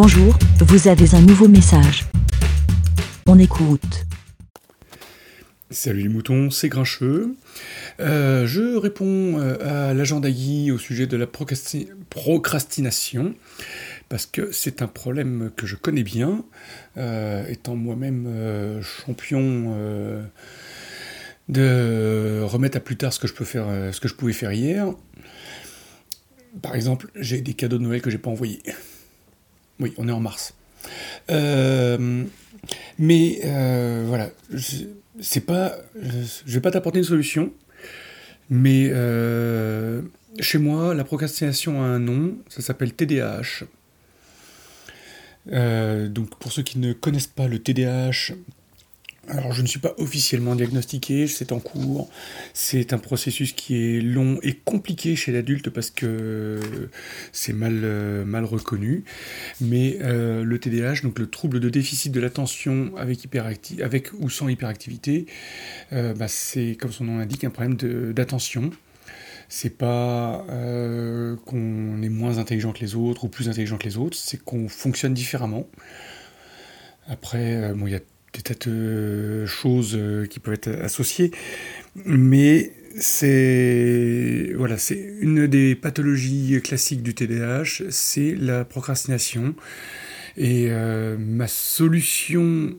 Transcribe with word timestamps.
Bonjour, 0.00 0.38
vous 0.60 0.86
avez 0.86 1.16
un 1.16 1.20
nouveau 1.20 1.48
message. 1.48 2.04
On 3.26 3.36
écoute. 3.36 4.06
Salut 5.70 6.02
les 6.02 6.08
moutons, 6.08 6.50
c'est 6.50 6.68
Grincheux. 6.68 7.34
Euh, 7.98 8.46
je 8.46 8.76
réponds 8.76 9.40
euh, 9.40 9.90
à 9.90 9.94
l'agenda 9.94 10.30
Guy 10.30 10.70
au 10.70 10.78
sujet 10.78 11.08
de 11.08 11.16
la 11.16 11.26
procrastination, 11.26 13.34
parce 14.08 14.26
que 14.26 14.52
c'est 14.52 14.82
un 14.82 14.86
problème 14.86 15.50
que 15.56 15.66
je 15.66 15.74
connais 15.74 16.04
bien, 16.04 16.44
euh, 16.96 17.44
étant 17.48 17.74
moi-même 17.74 18.80
champion 18.82 19.74
de 21.48 22.40
remettre 22.44 22.76
à 22.76 22.80
plus 22.80 22.96
tard 22.96 23.12
ce 23.12 23.18
que 23.18 23.26
je 23.26 23.34
peux 23.34 23.44
faire, 23.44 23.66
ce 23.92 23.98
que 23.98 24.06
je 24.06 24.14
pouvais 24.14 24.32
faire 24.32 24.52
hier. 24.52 24.92
Par 26.62 26.76
exemple, 26.76 27.10
j'ai 27.16 27.40
des 27.40 27.54
cadeaux 27.54 27.78
de 27.78 27.82
Noël 27.82 28.00
que 28.00 28.10
j'ai 28.10 28.18
pas 28.18 28.30
envoyés. 28.30 28.62
Oui, 29.80 29.94
on 29.96 30.08
est 30.08 30.12
en 30.12 30.20
mars. 30.20 30.54
Euh, 31.30 32.24
mais 32.98 33.40
euh, 33.44 34.04
voilà, 34.06 34.30
c'est 35.20 35.40
pas, 35.40 35.76
je 35.94 36.54
vais 36.54 36.60
pas 36.60 36.70
t'apporter 36.70 36.98
une 36.98 37.04
solution, 37.04 37.52
mais 38.50 38.88
euh, 38.90 40.02
chez 40.40 40.58
moi, 40.58 40.94
la 40.94 41.04
procrastination 41.04 41.82
a 41.82 41.86
un 41.86 41.98
nom, 41.98 42.36
ça 42.48 42.62
s'appelle 42.62 42.92
TDAH. 42.92 43.64
donc 45.46 46.38
pour 46.38 46.52
ceux 46.52 46.62
qui 46.62 46.78
ne 46.78 46.92
connaissent 46.92 47.26
pas 47.26 47.48
le 47.48 47.58
TDAH, 47.58 48.34
alors 49.28 49.52
je 49.52 49.62
ne 49.62 49.66
suis 49.66 49.78
pas 49.78 49.94
officiellement 49.98 50.54
diagnostiqué, 50.54 51.26
c'est 51.26 51.52
en 51.52 51.60
cours. 51.60 52.08
C'est 52.54 52.92
un 52.92 52.98
processus 52.98 53.52
qui 53.52 53.76
est 53.76 54.00
long 54.00 54.38
et 54.42 54.54
compliqué 54.54 55.16
chez 55.16 55.32
l'adulte 55.32 55.70
parce 55.70 55.90
que 55.90 56.60
c'est 57.32 57.52
mal, 57.52 57.80
euh, 57.84 58.24
mal 58.24 58.44
reconnu. 58.44 59.04
Mais 59.60 59.98
euh, 60.00 60.44
le 60.44 60.58
TDAH, 60.58 61.02
donc 61.02 61.18
le 61.18 61.28
trouble 61.28 61.60
de 61.60 61.68
déficit 61.68 62.12
de 62.12 62.20
l'attention 62.20 62.92
avec, 62.96 63.20
avec 63.82 64.12
ou 64.18 64.30
sans 64.30 64.48
hyperactivité, 64.48 65.26
euh, 65.92 66.14
bah, 66.14 66.28
c'est 66.28 66.76
comme 66.76 66.92
son 66.92 67.04
nom 67.04 67.18
l'indique 67.18 67.44
un 67.44 67.50
problème 67.50 67.76
d'attention. 68.12 68.70
C'est 69.50 69.78
pas 69.78 70.44
qu'on 71.46 72.02
est 72.02 72.08
moins 72.10 72.36
intelligent 72.36 72.72
que 72.72 72.80
les 72.80 72.94
autres 72.94 73.24
ou 73.24 73.28
plus 73.28 73.48
intelligent 73.48 73.78
que 73.78 73.84
les 73.84 73.96
autres, 73.96 74.16
c'est 74.16 74.36
qu'on 74.36 74.68
fonctionne 74.68 75.14
différemment. 75.14 75.66
Après, 77.06 77.72
bon, 77.72 77.86
il 77.86 77.94
y 77.94 77.96
a 77.96 78.00
des 78.32 78.42
tas 78.42 78.54
de 78.68 79.46
choses 79.46 79.94
euh, 79.96 80.26
qui 80.26 80.40
peuvent 80.40 80.54
être 80.54 80.68
associées, 80.82 81.30
mais 82.04 82.72
c'est 82.98 84.52
voilà, 84.56 84.78
c'est 84.78 84.98
une 85.20 85.46
des 85.46 85.74
pathologies 85.74 86.60
classiques 86.62 87.02
du 87.02 87.14
TDAH, 87.14 87.90
c'est 87.90 88.34
la 88.34 88.64
procrastination. 88.64 89.54
Et 90.36 90.68
euh, 90.70 91.16
ma 91.18 91.48
solution 91.48 92.74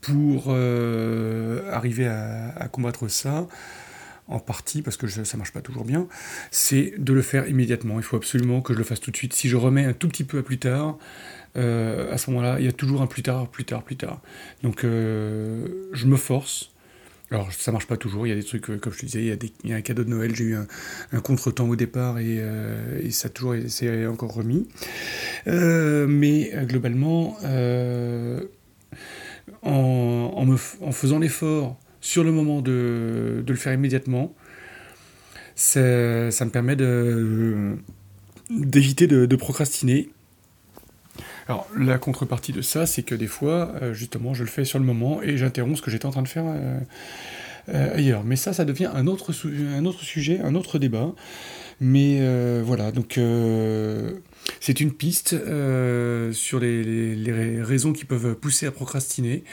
pour 0.00 0.44
euh, 0.48 1.68
arriver 1.72 2.06
à, 2.06 2.68
combattre 2.70 3.08
ça, 3.08 3.48
en 4.28 4.38
partie, 4.38 4.82
parce 4.82 4.96
que 4.96 5.06
ça 5.06 5.36
marche 5.36 5.52
pas 5.52 5.60
toujours 5.60 5.84
bien, 5.84 6.06
c'est 6.50 6.94
de 6.98 7.12
le 7.12 7.22
faire 7.22 7.48
immédiatement. 7.48 7.98
Il 7.98 8.02
faut 8.02 8.16
absolument 8.16 8.62
que 8.62 8.72
je 8.72 8.78
le 8.78 8.84
fasse 8.84 9.00
tout 9.00 9.10
de 9.10 9.16
suite. 9.16 9.34
Si 9.34 9.48
je 9.48 9.56
remets 9.56 9.84
un 9.84 9.92
tout 9.92 10.08
petit 10.08 10.24
peu 10.24 10.38
à 10.38 10.42
plus 10.42 10.58
tard, 10.58 10.98
euh, 11.56 12.12
à 12.12 12.18
ce 12.18 12.30
moment-là, 12.30 12.56
il 12.58 12.64
y 12.64 12.68
a 12.68 12.72
toujours 12.72 13.02
un 13.02 13.06
plus 13.06 13.22
tard, 13.22 13.48
plus 13.48 13.64
tard, 13.64 13.82
plus 13.82 13.96
tard. 13.96 14.20
Donc 14.62 14.84
euh, 14.84 15.88
je 15.92 16.06
me 16.06 16.16
force. 16.16 16.70
Alors 17.30 17.52
ça 17.52 17.72
marche 17.72 17.86
pas 17.86 17.96
toujours, 17.96 18.26
il 18.26 18.30
y 18.30 18.32
a 18.32 18.36
des 18.36 18.44
trucs, 18.44 18.70
euh, 18.70 18.78
comme 18.78 18.92
je 18.92 19.00
te 19.00 19.06
disais, 19.06 19.24
il 19.24 19.70
y 19.70 19.72
a, 19.72 19.76
un 19.76 19.80
cadeau 19.80 20.04
de 20.04 20.10
Noël, 20.10 20.34
j'ai 20.34 20.44
eu 20.44 20.56
un, 20.56 20.66
un 21.12 21.20
contre-temps 21.20 21.68
au 21.68 21.74
départ 21.74 22.18
et, 22.18 22.40
ça 23.10 23.26
a 23.26 23.30
toujours 23.30 23.54
c'est 23.68 24.06
encore 24.06 24.34
remis. 24.34 24.68
mais 25.46 26.52
globalement, 26.66 27.36
en, 29.62 30.32
en, 30.36 30.46
me, 30.46 30.56
en, 30.82 30.92
faisant 30.92 31.18
l'effort 31.18 31.78
sur 32.04 32.22
le 32.22 32.30
moment 32.32 32.60
de, 32.60 33.42
le 33.48 33.54
faire 33.56 33.72
immédiatement, 33.72 34.34
ça, 35.54 35.80
me 35.80 36.50
permet 36.50 36.76
d'éviter 38.50 39.06
de, 39.06 39.36
procrastiner 39.36 40.10
alors, 41.46 41.66
la 41.78 41.98
contrepartie 41.98 42.52
de 42.52 42.62
ça, 42.62 42.86
c'est 42.86 43.02
que 43.02 43.14
des 43.14 43.26
fois, 43.26 43.72
euh, 43.82 43.92
justement, 43.92 44.32
je 44.32 44.44
le 44.44 44.48
fais 44.48 44.64
sur 44.64 44.78
le 44.78 44.84
moment 44.86 45.22
et 45.22 45.36
j'interromps 45.36 45.76
ce 45.76 45.82
que 45.82 45.90
j'étais 45.90 46.06
en 46.06 46.10
train 46.10 46.22
de 46.22 46.28
faire 46.28 46.46
euh, 46.46 46.78
euh, 47.68 47.96
ailleurs. 47.96 48.24
Mais 48.24 48.36
ça, 48.36 48.54
ça 48.54 48.64
devient 48.64 48.88
un 48.94 49.06
autre, 49.06 49.32
sujet, 49.32 50.40
un 50.40 50.54
autre 50.54 50.78
débat. 50.78 51.12
Mais 51.80 52.20
voilà, 52.62 52.92
donc 52.92 53.18
c'est 54.60 54.80
une 54.80 54.92
piste 54.92 55.36
sur 56.32 56.60
les, 56.60 57.62
raisons 57.62 57.92
qui 57.92 58.04
peuvent 58.04 58.34
pousser 58.36 58.66
à 58.66 58.70
procrastiner. 58.70 59.44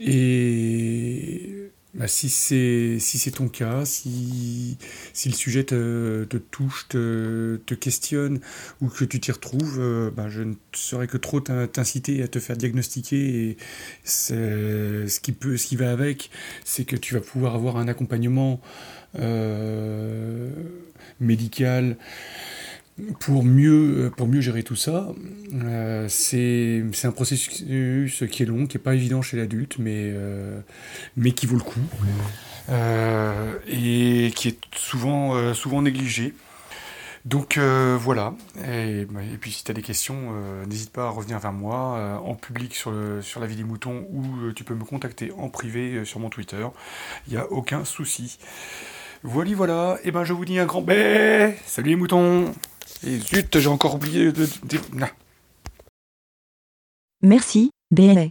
Et 0.00 1.58
bah, 1.98 2.06
si 2.06 2.28
c'est 2.28 2.98
si 3.00 3.18
c'est 3.18 3.32
ton 3.32 3.48
cas, 3.48 3.84
si, 3.84 4.78
si 5.12 5.28
le 5.28 5.34
sujet 5.34 5.64
te, 5.64 6.24
te 6.24 6.36
touche, 6.36 6.86
te, 6.88 7.56
te, 7.66 7.74
questionne 7.74 8.40
ou 8.80 8.88
que 8.88 9.04
tu 9.04 9.18
t'y 9.18 9.32
retrouves, 9.32 9.80
euh, 9.80 10.10
bah, 10.10 10.28
je 10.28 10.42
ne 10.42 10.54
saurais 10.72 11.08
que 11.08 11.16
trop 11.16 11.40
t'inciter 11.40 12.22
à 12.22 12.28
te 12.28 12.38
faire 12.38 12.56
diagnostiquer. 12.56 13.50
Et 13.50 13.56
ce 14.04 15.18
qui 15.18 15.32
peut, 15.32 15.56
ce 15.56 15.66
qui 15.66 15.76
va 15.76 15.90
avec, 15.90 16.30
c'est 16.64 16.84
que 16.84 16.94
tu 16.94 17.14
vas 17.14 17.20
pouvoir 17.20 17.54
avoir 17.56 17.78
un 17.78 17.88
accompagnement 17.88 18.60
euh, 19.18 20.50
médical 21.20 21.96
pour 23.20 23.44
mieux, 23.44 24.12
pour 24.16 24.26
mieux 24.26 24.40
gérer 24.40 24.62
tout 24.62 24.76
ça, 24.76 25.08
euh, 25.54 26.06
c'est 26.08 26.82
un 27.04 27.10
processus 27.12 27.64
qui 28.30 28.42
est 28.42 28.46
long, 28.46 28.66
qui 28.66 28.76
n'est 28.76 28.82
pas 28.82 28.94
évident 28.94 29.22
chez 29.22 29.36
l'adulte, 29.36 29.76
mais, 29.78 29.94
euh, 29.96 30.60
mais 31.16 31.32
qui 31.32 31.46
vaut 31.46 31.56
le 31.56 31.62
coup, 31.62 31.80
euh, 32.70 33.54
et 33.68 34.32
qui 34.34 34.48
est 34.48 34.58
souvent, 34.74 35.82
négligé. 35.82 36.34
Donc 37.24 37.58
voilà, 37.58 38.34
et, 38.66 39.00
et, 39.00 39.38
puis 39.38 39.52
si 39.52 39.62
tu 39.62 39.70
as 39.70 39.74
des 39.74 39.82
questions, 39.82 40.32
n'hésite 40.66 40.90
pas 40.90 41.06
à 41.06 41.10
revenir 41.10 41.38
vers 41.38 41.52
moi 41.52 42.22
en 42.24 42.34
public 42.34 42.74
sur, 42.74 42.90
le, 42.90 43.20
sur 43.20 43.40
la 43.40 43.46
vie 43.46 43.56
des 43.56 43.64
moutons 43.64 44.06
ou 44.12 44.52
tu 44.52 44.64
peux 44.64 44.74
me 44.74 44.84
contacter 44.84 45.30
en 45.36 45.50
privé 45.50 46.04
sur 46.04 46.20
mon 46.20 46.30
Twitter, 46.30 46.66
il 47.26 47.34
n'y 47.34 47.38
a 47.38 47.50
aucun 47.52 47.84
souci. 47.84 48.38
Voilà, 49.24 49.50
voilà, 49.54 49.98
et 50.04 50.10
ben 50.10 50.24
je 50.24 50.32
vous 50.32 50.44
dis 50.44 50.58
un 50.58 50.64
grand 50.64 50.80
bé, 50.80 51.54
salut 51.66 51.90
les 51.90 51.96
moutons 51.96 52.54
j'ai 53.02 53.68
encore 53.68 53.94
oublié 53.94 54.32
de... 54.32 54.46
Merci, 57.22 57.70
BLA. 57.90 58.28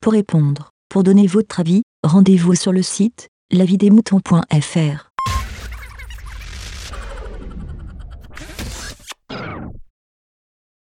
Pour 0.00 0.12
répondre, 0.12 0.70
pour 0.88 1.02
donner 1.02 1.26
votre 1.26 1.60
avis, 1.60 1.82
rendez-vous 2.02 2.54
sur 2.54 2.72
le 2.72 2.82
site 2.82 3.28
lavidemouton.fr. 3.50 5.07